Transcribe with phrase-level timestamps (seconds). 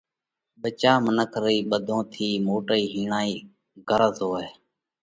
[0.61, 3.33] ٻچا، منک رئِي ٻڌون ٿِي موٽئِي هِيڻائِي
[3.87, 4.47] غرض هوئه۔